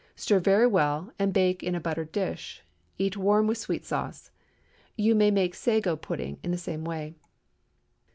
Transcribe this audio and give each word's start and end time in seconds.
Stir 0.15 0.39
very 0.39 0.65
well, 0.65 1.13
and 1.19 1.31
bake 1.31 1.61
in 1.61 1.75
a 1.75 1.79
buttered 1.79 2.11
dish. 2.11 2.63
Eat 2.97 3.15
warm 3.17 3.45
with 3.45 3.59
sweet 3.59 3.85
sauce. 3.85 4.31
You 4.95 5.13
may 5.13 5.29
make 5.29 5.53
a 5.53 5.57
sago 5.57 5.95
pudding 5.95 6.39
in 6.41 6.49
the 6.49 6.57
same 6.57 6.83
way. 6.83 7.13